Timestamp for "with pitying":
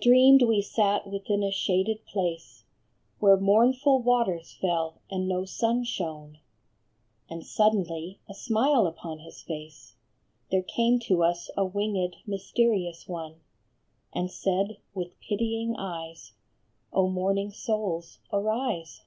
14.94-15.76